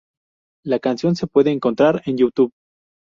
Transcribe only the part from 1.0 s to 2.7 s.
se puede encontrar en YouTube.